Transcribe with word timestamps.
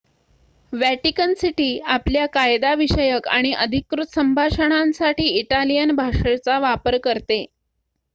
Vatican 0.73 1.33
city 1.33 1.67
आपल्या 1.87 2.25
कायदा 2.29 2.73
विषयक 2.75 3.27
आणि 3.29 3.51
अधिकृत 3.55 4.13
संभाषणांसाठी 4.13 5.27
इटालियन 5.39 5.95
भाषेचा 5.95 6.57
वापर 6.59 6.97
करते 7.03 7.43